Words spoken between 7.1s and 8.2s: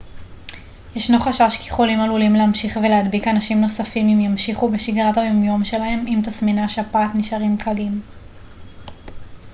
נשארים קלים